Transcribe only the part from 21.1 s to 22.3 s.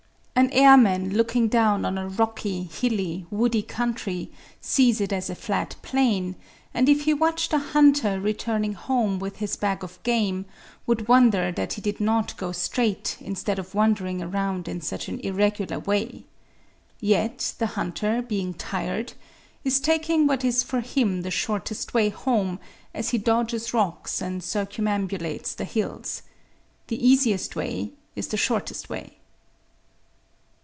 the shortest way